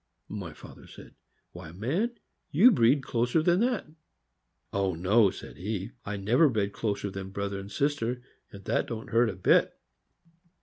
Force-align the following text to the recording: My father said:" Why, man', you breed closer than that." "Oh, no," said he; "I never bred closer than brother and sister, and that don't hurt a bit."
My 0.29 0.53
father 0.53 0.87
said:" 0.87 1.13
Why, 1.51 1.71
man', 1.71 2.15
you 2.49 2.71
breed 2.71 3.03
closer 3.03 3.43
than 3.43 3.59
that." 3.59 3.85
"Oh, 4.73 4.95
no," 4.95 5.29
said 5.29 5.57
he; 5.57 5.91
"I 6.03 6.17
never 6.17 6.49
bred 6.49 6.73
closer 6.73 7.11
than 7.11 7.29
brother 7.29 7.59
and 7.59 7.71
sister, 7.71 8.23
and 8.51 8.63
that 8.65 8.87
don't 8.87 9.11
hurt 9.11 9.29
a 9.29 9.35
bit." 9.35 9.75